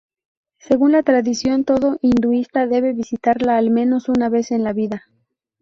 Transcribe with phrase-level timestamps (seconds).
[0.57, 5.03] Según la tradición, todo hinduista debe visitarla al menos una vez en la vida.